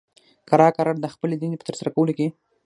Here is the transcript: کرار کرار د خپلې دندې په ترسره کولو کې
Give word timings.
کرار 0.49 0.71
کرار 0.77 0.95
د 1.01 1.05
خپلې 1.13 1.35
دندې 1.37 1.57
په 1.59 1.67
ترسره 1.69 1.89
کولو 1.95 2.13
کې 2.17 2.27